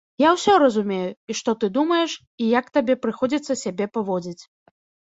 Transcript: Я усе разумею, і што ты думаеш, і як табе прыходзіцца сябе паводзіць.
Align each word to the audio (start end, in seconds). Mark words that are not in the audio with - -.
Я 0.21 0.29
усе 0.35 0.53
разумею, 0.63 1.11
і 1.33 1.35
што 1.41 1.55
ты 1.65 1.69
думаеш, 1.77 2.17
і 2.43 2.49
як 2.59 2.75
табе 2.81 2.93
прыходзіцца 3.07 3.61
сябе 3.65 3.93
паводзіць. 3.95 4.39